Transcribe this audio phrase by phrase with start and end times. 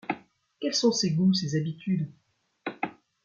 [0.59, 2.11] Quels sont ses goûts, ses habitudes?